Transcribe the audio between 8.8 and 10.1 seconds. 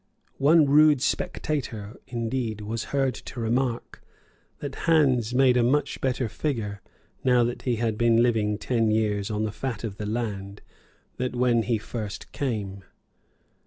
years on the fat of the